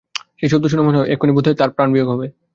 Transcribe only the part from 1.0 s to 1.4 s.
এক্ষুণি